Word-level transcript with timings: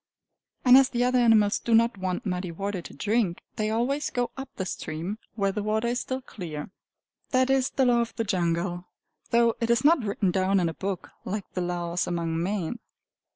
And 0.65 0.77
as 0.79 0.89
the 0.89 1.03
other 1.03 1.19
animals 1.19 1.59
do 1.59 1.75
not 1.75 1.95
want 1.99 2.25
muddy 2.25 2.49
water 2.49 2.81
to 2.81 2.93
drink, 2.95 3.39
they 3.57 3.69
always 3.69 4.09
go 4.09 4.31
up 4.35 4.49
the 4.55 4.65
stream, 4.65 5.19
where 5.35 5.51
the 5.51 5.61
water 5.61 5.89
is 5.89 5.99
still 5.99 6.21
clear. 6.21 6.71
That 7.29 7.51
is 7.51 7.69
The 7.69 7.85
Law 7.85 8.01
of 8.01 8.15
the 8.15 8.23
Jungle, 8.23 8.85
though 9.29 9.53
it 9.61 9.69
is 9.69 9.83
not 9.85 10.03
written 10.03 10.31
down 10.31 10.59
in 10.59 10.69
a 10.69 10.73
book, 10.73 11.11
like 11.23 11.45
the 11.53 11.61
laws 11.61 12.07
among 12.07 12.41
men. 12.41 12.79